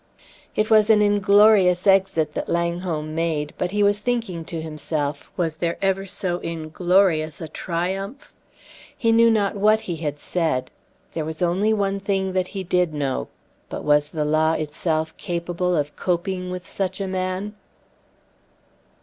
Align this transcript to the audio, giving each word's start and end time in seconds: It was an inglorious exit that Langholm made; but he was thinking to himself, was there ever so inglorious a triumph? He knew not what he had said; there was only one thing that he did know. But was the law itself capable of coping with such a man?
It 0.55 0.71
was 0.71 0.89
an 0.89 0.99
inglorious 1.03 1.85
exit 1.85 2.33
that 2.33 2.49
Langholm 2.49 3.13
made; 3.13 3.53
but 3.59 3.69
he 3.69 3.83
was 3.83 3.99
thinking 3.99 4.43
to 4.45 4.59
himself, 4.59 5.29
was 5.37 5.53
there 5.57 5.77
ever 5.79 6.07
so 6.07 6.39
inglorious 6.39 7.39
a 7.39 7.47
triumph? 7.47 8.33
He 8.97 9.11
knew 9.11 9.29
not 9.29 9.55
what 9.55 9.81
he 9.81 9.97
had 9.97 10.19
said; 10.19 10.71
there 11.13 11.23
was 11.23 11.43
only 11.43 11.71
one 11.71 11.99
thing 11.99 12.33
that 12.33 12.47
he 12.47 12.63
did 12.63 12.95
know. 12.95 13.27
But 13.69 13.83
was 13.83 14.07
the 14.09 14.25
law 14.25 14.53
itself 14.53 15.15
capable 15.17 15.75
of 15.75 15.95
coping 15.95 16.49
with 16.49 16.67
such 16.67 16.99
a 16.99 17.05
man? 17.05 17.53